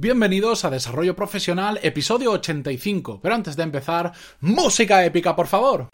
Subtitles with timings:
[0.00, 3.18] Bienvenidos a Desarrollo Profesional, episodio 85.
[3.20, 5.88] Pero antes de empezar, música épica, por favor.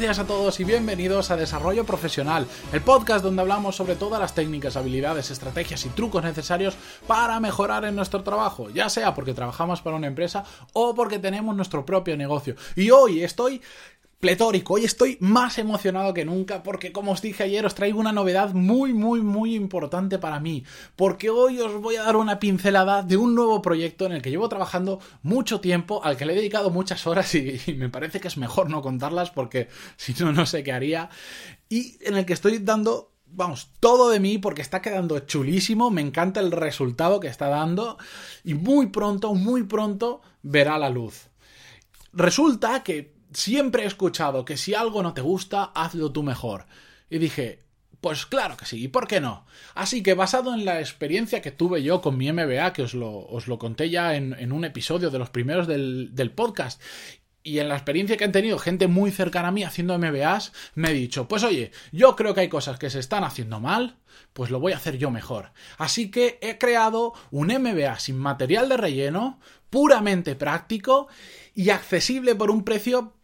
[0.00, 4.18] Buenos días a todos y bienvenidos a Desarrollo Profesional, el podcast donde hablamos sobre todas
[4.18, 6.74] las técnicas, habilidades, estrategias y trucos necesarios
[7.06, 10.42] para mejorar en nuestro trabajo, ya sea porque trabajamos para una empresa
[10.72, 12.56] o porque tenemos nuestro propio negocio.
[12.76, 13.60] Y hoy estoy
[14.20, 14.74] pletórico.
[14.74, 18.52] Hoy estoy más emocionado que nunca porque, como os dije ayer, os traigo una novedad
[18.52, 20.64] muy, muy, muy importante para mí.
[20.94, 24.30] Porque hoy os voy a dar una pincelada de un nuevo proyecto en el que
[24.30, 28.28] llevo trabajando mucho tiempo, al que le he dedicado muchas horas y, me parece que
[28.28, 31.08] es mejor no contarlas porque si no, no sé qué haría.
[31.68, 36.00] Y en el que estoy dando vamos, todo de mí porque está quedando chulísimo, me
[36.00, 37.96] encanta el resultado que está dando
[38.42, 41.28] y muy pronto, muy pronto verá la luz.
[42.12, 46.66] Resulta que siempre he escuchado que si algo no te gusta, hazlo tú mejor.
[47.08, 47.64] Y dije,
[48.00, 49.44] pues claro que sí, ¿y por qué no?
[49.74, 53.26] Así que basado en la experiencia que tuve yo con mi MBA, que os lo,
[53.26, 56.80] os lo conté ya en, un episodio de los primeros del, del podcast,
[57.42, 60.90] y en la experiencia que han tenido gente muy cercana a mí haciendo MBAs, me
[60.90, 63.96] he dicho, pues oye, yo creo que hay cosas que se están haciendo mal,
[64.34, 65.52] pues lo voy a hacer yo mejor.
[65.78, 71.08] Así que he creado un MBA sin material de relleno, puramente práctico
[71.54, 73.14] y accesible por un precio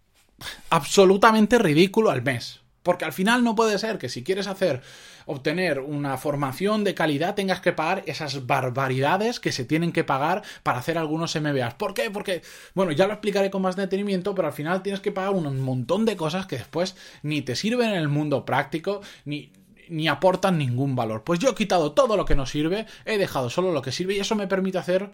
[0.71, 2.61] absolutamente ridículo al mes.
[2.83, 4.81] Porque al final no puede ser que si quieres hacer
[5.27, 10.43] obtener una formación de calidad tengas que pagar esas barbaridades que se tienen que pagar
[10.63, 11.75] para hacer algunos MBAs.
[11.75, 12.13] ¿Por qué?
[12.13, 12.43] Porque,
[12.75, 16.05] bueno, ya lo explicaré con más detenimiento, pero al final tienes que pagar un montón
[16.05, 19.51] de cosas que después ni te sirven en el mundo práctico, ni,
[19.89, 21.25] ni aportan ningún valor.
[21.25, 24.15] Pues yo he quitado todo lo que no sirve, he dejado solo lo que sirve
[24.15, 25.11] y eso me permite hacer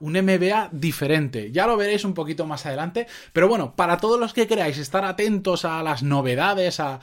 [0.00, 1.52] un MBA diferente.
[1.52, 3.06] Ya lo veréis un poquito más adelante.
[3.32, 7.00] Pero bueno, para todos los que queráis estar atentos a las novedades, a,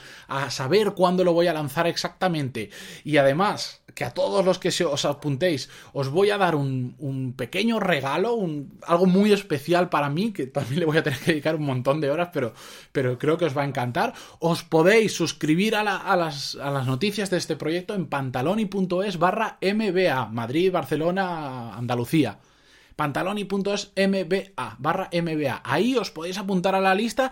[0.49, 2.69] saber cuándo lo voy a lanzar exactamente.
[3.03, 7.79] Y además, que a todos los que os apuntéis, os voy a dar un, pequeño
[7.79, 11.55] regalo, un, algo muy especial para mí, que también le voy a tener que dedicar
[11.55, 12.53] un montón de horas, pero,
[12.91, 14.13] pero creo que os va a encantar.
[14.39, 20.27] Os podéis suscribir a, las, a las noticias de este proyecto en pantaloni.es barra MBA,
[20.27, 22.39] Madrid, Barcelona, Andalucía
[22.97, 25.61] pantaloni.es MBA, barra MBA.
[25.63, 27.31] Ahí os podéis apuntar a la lista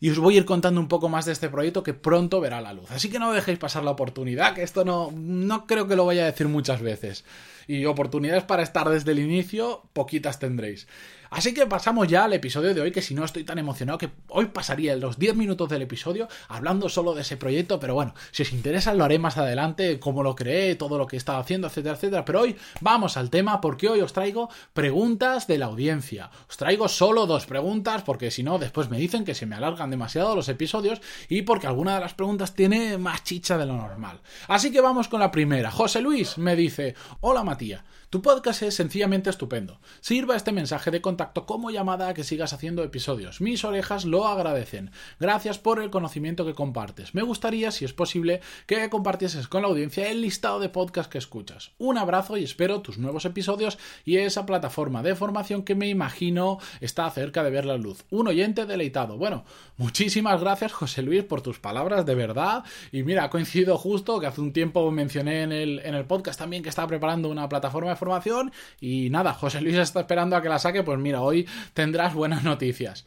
[0.00, 2.60] y os voy a ir contando un poco más de este proyecto que pronto verá
[2.60, 2.90] la luz.
[2.90, 6.24] Así que no dejéis pasar la oportunidad, que esto no, no creo que lo vaya
[6.24, 7.24] a decir muchas veces.
[7.66, 10.86] Y oportunidades para estar desde el inicio, poquitas tendréis.
[11.34, 14.08] Así que pasamos ya al episodio de hoy, que si no estoy tan emocionado que
[14.28, 18.44] hoy pasaría los 10 minutos del episodio hablando solo de ese proyecto, pero bueno, si
[18.44, 21.66] os interesa lo haré más adelante, cómo lo creé, todo lo que he estado haciendo,
[21.66, 22.24] etcétera, etcétera.
[22.24, 26.30] Pero hoy vamos al tema porque hoy os traigo preguntas de la audiencia.
[26.48, 29.90] Os traigo solo dos preguntas porque si no después me dicen que se me alargan
[29.90, 34.20] demasiado los episodios y porque alguna de las preguntas tiene más chicha de lo normal.
[34.46, 35.72] Así que vamos con la primera.
[35.72, 39.80] José Luis me dice, hola Matías, tu podcast es sencillamente estupendo.
[40.00, 43.40] Sirva este mensaje de contacto como llamada a que sigas haciendo episodios.
[43.40, 44.90] Mis orejas lo agradecen.
[45.20, 47.14] Gracias por el conocimiento que compartes.
[47.14, 51.18] Me gustaría, si es posible, que compartieses con la audiencia el listado de podcasts que
[51.18, 51.70] escuchas.
[51.78, 56.58] Un abrazo y espero tus nuevos episodios y esa plataforma de formación que me imagino
[56.80, 58.04] está cerca de ver la luz.
[58.10, 59.16] Un oyente deleitado.
[59.16, 59.44] Bueno,
[59.76, 62.64] muchísimas gracias José Luis por tus palabras, de verdad.
[62.90, 66.38] Y mira, ha coincidido justo que hace un tiempo mencioné en el, en el podcast
[66.38, 70.42] también que estaba preparando una plataforma de formación y nada, José Luis está esperando a
[70.42, 73.04] que la saque, pues mira, hoy tendrás buenas noticias.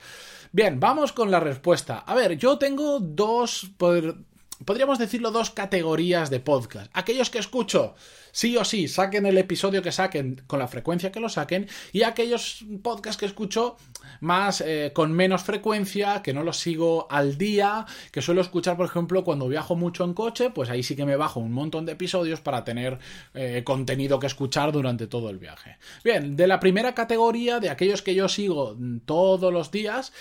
[0.51, 1.99] Bien, vamos con la respuesta.
[1.99, 3.69] A ver, yo tengo dos,
[4.65, 6.89] podríamos decirlo, dos categorías de podcast.
[6.93, 7.95] Aquellos que escucho
[8.31, 12.03] sí o sí, saquen el episodio que saquen con la frecuencia que lo saquen y
[12.03, 13.77] aquellos podcasts que escucho
[14.19, 18.85] más eh, con menos frecuencia, que no los sigo al día, que suelo escuchar, por
[18.85, 21.93] ejemplo, cuando viajo mucho en coche, pues ahí sí que me bajo un montón de
[21.93, 22.99] episodios para tener
[23.33, 25.77] eh, contenido que escuchar durante todo el viaje.
[26.03, 30.13] Bien, de la primera categoría, de aquellos que yo sigo todos los días,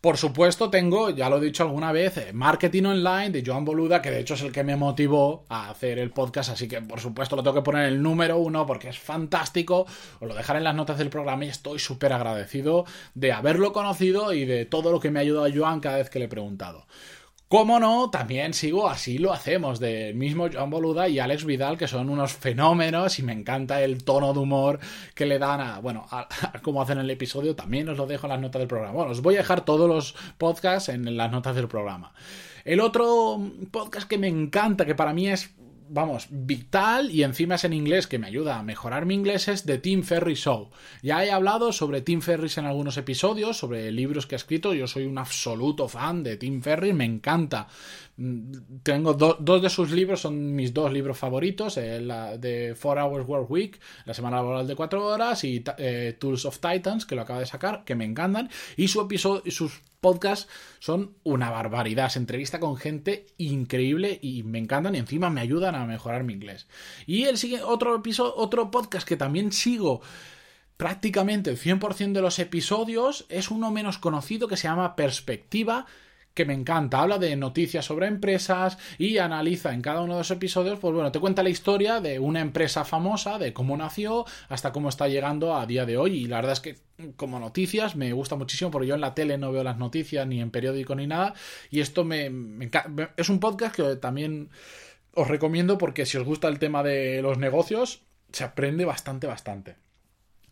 [0.00, 4.00] por supuesto, tengo, ya lo he dicho alguna vez, eh, Marketing Online de Joan Boluda,
[4.00, 7.00] que de hecho es el que me motivó a hacer el podcast, así que por
[7.00, 9.86] supuesto lo tengo que poner en el número uno porque es fantástico.
[10.18, 14.32] Os lo dejaré en las notas del programa y estoy súper agradecido de haberlo conocido
[14.32, 16.28] y de todo lo que me ha ayudado a Joan cada vez que le he
[16.28, 16.86] preguntado.
[17.50, 21.88] Cómo no, también sigo Así lo hacemos, del mismo Joan Boluda y Alex Vidal, que
[21.88, 24.78] son unos fenómenos y me encanta el tono de humor
[25.16, 26.28] que le dan a, bueno, a,
[26.62, 28.94] cómo hacen el episodio, también os lo dejo en las notas del programa.
[28.94, 32.12] Bueno, os voy a dejar todos los podcasts en las notas del programa.
[32.64, 33.40] El otro
[33.72, 35.50] podcast que me encanta, que para mí es
[35.90, 39.64] vamos, vital y encima es en inglés que me ayuda a mejorar mi inglés es
[39.64, 40.70] The Tim Ferriss Show.
[41.02, 44.72] Ya he hablado sobre Tim Ferriss en algunos episodios, sobre libros que ha escrito.
[44.72, 47.66] Yo soy un absoluto fan de Tim Ferriss, me encanta.
[48.16, 48.52] Mm,
[48.82, 53.26] tengo dos de sus libros, son mis dos libros favoritos, eh, la de Four Hours
[53.26, 57.22] Work Week, la semana laboral de cuatro horas, y eh, Tools of Titans, que lo
[57.22, 58.48] acaba de sacar, que me encantan.
[58.76, 60.48] Y su episodio, sus podcasts
[60.78, 62.10] son una barbaridad.
[62.10, 66.32] Se entrevista con gente increíble y me encantan y encima me ayudan a mejorar mi
[66.32, 66.66] inglés.
[67.06, 70.00] Y el siguiente, otro episodio, otro podcast que también sigo
[70.76, 75.86] prácticamente el 100% de los episodios es uno menos conocido que se llama Perspectiva
[76.34, 77.00] que me encanta.
[77.00, 81.12] Habla de noticias sobre empresas y analiza en cada uno de los episodios, pues bueno,
[81.12, 85.56] te cuenta la historia de una empresa famosa, de cómo nació hasta cómo está llegando
[85.56, 86.18] a día de hoy.
[86.18, 86.76] Y la verdad es que
[87.16, 90.40] como noticias me gusta muchísimo porque yo en la tele no veo las noticias ni
[90.40, 91.34] en periódico ni nada.
[91.70, 92.70] Y esto me, me
[93.16, 94.50] es un podcast que también
[95.14, 99.76] os recomiendo porque si os gusta el tema de los negocios, se aprende bastante, bastante.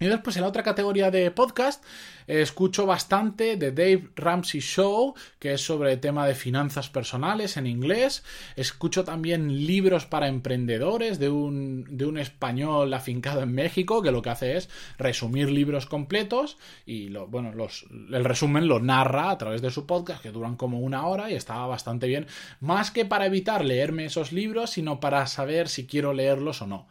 [0.00, 1.83] Y después en la otra categoría de podcast
[2.29, 7.67] escucho bastante de Dave Ramsey Show, que es sobre el tema de finanzas personales en
[7.67, 8.23] inglés.
[8.55, 14.23] Escucho también libros para emprendedores de un, de un español afincado en México, que lo
[14.23, 14.69] que hace es
[14.99, 17.53] resumir libros completos y bueno,
[18.11, 21.35] el resumen lo narra a través de su podcast, que duran como una hora y
[21.35, 22.27] está bastante bien.
[22.61, 26.87] Más que para evitar leerme esos libros, sino para saber si quiero leerlos o no.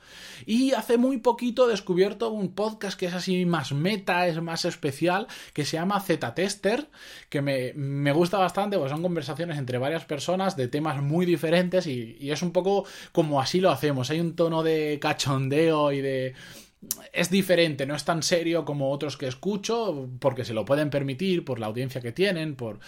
[0.45, 4.65] Y hace muy poquito he descubierto un podcast que es así más meta, es más
[4.65, 6.87] especial, que se llama Z-Tester,
[7.29, 12.17] que me, gusta bastante, pues son conversaciones entre varias personas de temas muy diferentes y,
[12.19, 14.09] y es un poco como así lo hacemos.
[14.09, 16.33] Hay un tono de cachondeo y de
[17.11, 21.43] es diferente, no es tan serio como otros que escucho, porque se lo pueden permitir
[21.43, 22.79] por la audiencia que tienen, por,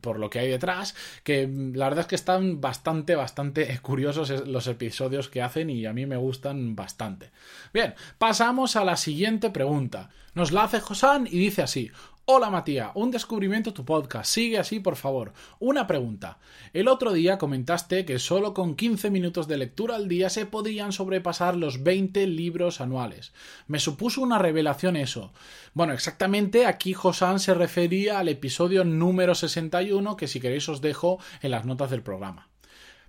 [0.00, 4.66] por, lo que hay detrás, que la verdad es que están bastante, bastante curiosos los
[4.66, 7.30] episodios que hacen y a mí me gustan bastante.
[7.72, 10.10] Bien, pasamos a la siguiente pregunta.
[10.34, 11.90] Nos la hace Josan y dice así,
[12.30, 14.30] Hola Matías, un descubrimiento tu podcast.
[14.30, 15.32] Sigue así, por favor.
[15.60, 16.36] Una pregunta.
[16.74, 20.92] El otro día comentaste que solo con 15 minutos de lectura al día se podrían
[20.92, 23.32] sobrepasar los 20 libros anuales.
[23.66, 25.32] Me supuso una revelación eso.
[25.72, 31.18] Bueno, exactamente aquí Josan se refería al episodio número 61 que si queréis os dejo
[31.40, 32.50] en las notas del programa.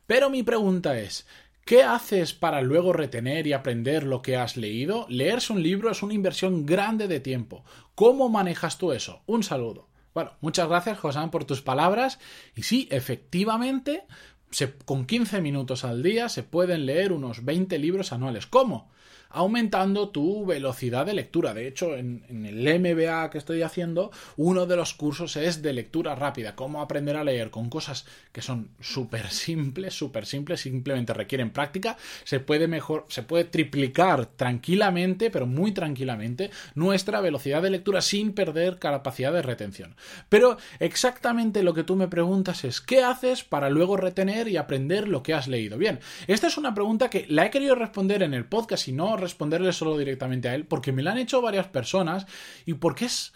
[0.07, 1.27] Pero mi pregunta es,
[1.69, 5.05] ¿Qué haces para luego retener y aprender lo que has leído?
[5.07, 7.63] Leerse un libro es una inversión grande de tiempo.
[7.93, 9.21] ¿Cómo manejas tú eso?
[9.27, 9.87] Un saludo.
[10.15, 12.17] Bueno, muchas gracias, José, por tus palabras.
[12.55, 14.01] Y sí, efectivamente,
[14.85, 18.47] con 15 minutos al día se pueden leer unos 20 libros anuales.
[18.47, 18.89] ¿Cómo?
[19.29, 21.53] Aumentando tu velocidad de lectura.
[21.53, 26.15] De hecho, en, el MBA que estoy haciendo, uno de los cursos es de lectura
[26.15, 31.51] rápida, cómo aprender a leer con cosas que son súper simples, súper simples, simplemente requieren
[31.51, 31.97] práctica.
[32.23, 38.33] Se puede mejor, se puede triplicar tranquilamente, pero muy tranquilamente, nuestra velocidad de lectura sin
[38.33, 39.95] perder capacidad de retención.
[40.29, 45.07] Pero exactamente lo que tú me preguntas es, ¿qué haces para luego retener y aprender
[45.07, 45.77] lo que has leído?
[45.77, 49.18] Bien, esta es una pregunta que la he querido responder en el podcast y no
[49.19, 52.25] responderle solo directamente a él, porque me lo han hecho varias personas
[52.65, 53.33] y porque es.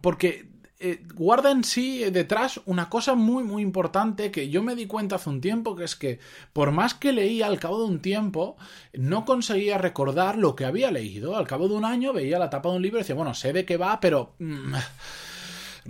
[0.00, 0.48] porque
[0.82, 5.16] eh, guarda en sí detrás una cosa muy muy importante que yo me di cuenta
[5.16, 6.20] hace un tiempo, que es que
[6.54, 8.56] por más que leía al cabo de un tiempo,
[8.94, 11.36] no conseguía recordar lo que había leído.
[11.36, 13.52] Al cabo de un año veía la tapa de un libro y decía, bueno, sé
[13.52, 14.34] de qué va, pero...
[14.38, 14.74] Mm,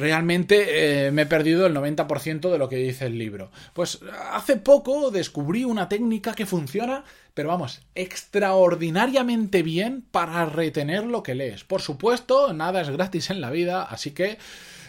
[0.00, 3.51] realmente eh, me he perdido el 90% de lo que dice el libro.
[3.74, 4.01] Pues
[4.32, 11.34] hace poco descubrí una técnica que funciona, pero vamos, extraordinariamente bien para retener lo que
[11.34, 11.65] lees.
[11.65, 14.39] Por supuesto, nada es gratis en la vida, así que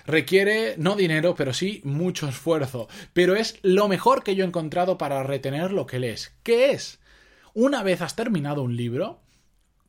[0.05, 2.87] requiere no dinero, pero sí mucho esfuerzo.
[3.13, 6.33] Pero es lo mejor que yo he encontrado para retener lo que lees.
[6.43, 6.99] ¿Qué es?
[7.53, 9.19] Una vez has terminado un libro,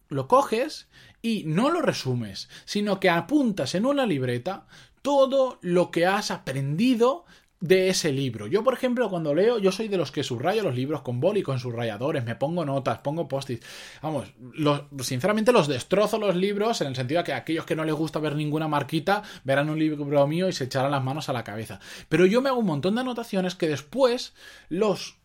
[0.09, 0.89] lo coges
[1.23, 4.67] y no lo resumes, sino que apuntas en una libreta
[5.03, 7.25] todo lo que has aprendido
[7.63, 8.49] de ese libro.
[8.49, 11.43] Yo, por ejemplo, cuando leo, yo soy de los que subrayo los libros con boli,
[11.43, 13.65] con subrayadores, me pongo notas, pongo post-its.
[14.03, 14.35] Vamos,
[15.01, 18.19] sinceramente los destrozo los libros en el sentido de que aquellos que no les gusta
[18.19, 21.79] ver ninguna marquita verán un libro mío y se echarán las manos a la cabeza.
[22.09, 24.35] Pero yo me hago un montón de anotaciones que después
[24.69, 25.19] los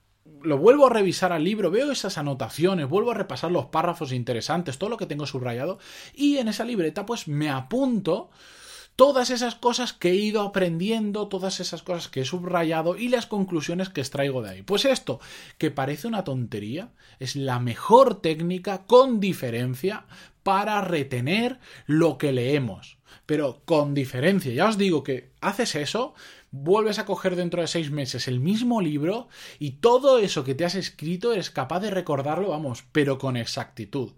[0.44, 4.78] lo vuelvo a revisar al libro, veo esas anotaciones, vuelvo a repasar los párrafos interesantes,
[4.78, 5.80] todo lo que tengo subrayado
[6.14, 8.30] y en esa libreta pues me apunto
[8.98, 13.28] todas esas cosas que he ido aprendiendo, todas esas cosas que he subrayado y las
[13.28, 14.62] conclusiones que extraigo de ahí.
[14.64, 15.22] Pues esto,
[15.58, 16.90] que parece una tontería,
[17.20, 20.06] es la mejor técnica con diferencia
[20.44, 22.98] para retener lo que leemos.
[23.26, 24.54] pero con diferencia.
[24.54, 26.16] Ya os digo que haces eso,
[26.52, 29.28] vuelves a coger dentro de seis meses el mismo libro
[29.60, 34.14] y todo eso que te has escrito eres capaz de recordarlo, vamos, pero con exactitud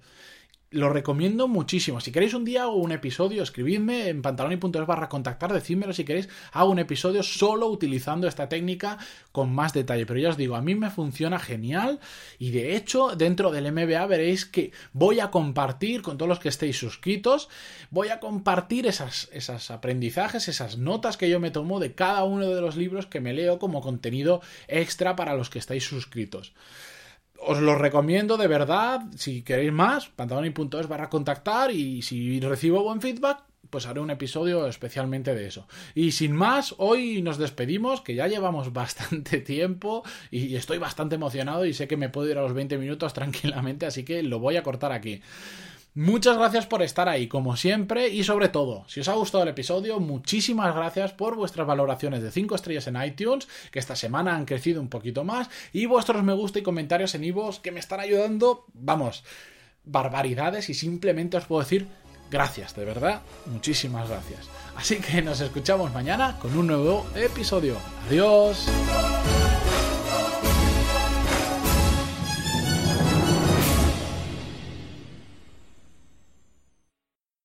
[0.72, 2.00] lo recomiendo muchísimo.
[2.00, 6.30] Si queréis un día o un episodio, escribidme en pantaloni.es barra contactar, decídmelo si queréis,
[6.52, 9.00] hago un episodio solo utilizando esta técnica
[9.32, 10.06] con más detalle.
[10.06, 12.00] Pero ya os digo, a mí me funciona genial
[12.38, 16.50] y de hecho dentro del MBA veréis que voy a compartir con todos los que
[16.50, 17.50] estéis suscritos,
[17.90, 22.48] voy a compartir esas, esas aprendizajes, esas notas que yo me tomo de cada uno
[22.48, 26.54] de los libros que me leo como contenido extra para los que estáis suscritos
[27.42, 29.02] os lo recomiendo de verdad.
[29.16, 34.68] Si queréis más, pantaloni.es barra contactar y si recibo buen feedback, pues haré un episodio
[34.68, 35.68] especialmente de eso.
[35.96, 41.66] Y sin más, hoy nos despedimos, que ya llevamos bastante tiempo y estoy bastante emocionado
[41.66, 44.58] y sé que me puedo ir a los 20 minutos tranquilamente, así que lo voy
[44.58, 45.22] a cortar aquí.
[46.00, 49.50] Muchas gracias por estar ahí, como siempre, y sobre todo, si os ha gustado el
[49.50, 54.46] episodio, muchísimas gracias por vuestras valoraciones de 5 estrellas en iTunes, que esta semana han
[54.46, 58.00] crecido un poquito más, y vuestros me gusta y comentarios en iVoox, que me están
[58.00, 59.26] ayudando, vamos,
[59.84, 61.90] barbaridades, y simplemente os puedo decir
[62.32, 64.48] gracias, de verdad, muchísimas gracias.
[64.78, 67.76] Así que nos escuchamos mañana con un nuevo episodio.
[68.08, 68.70] Adiós.